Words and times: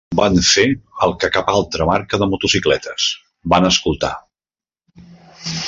Van 0.19 0.37
fer 0.51 0.63
el 1.07 1.13
que 1.23 1.29
cap 1.35 1.51
altra 1.57 1.87
marca 1.89 2.19
de 2.23 2.29
motocicletes; 2.31 3.05
van 3.55 3.69
escoltar. 3.71 4.13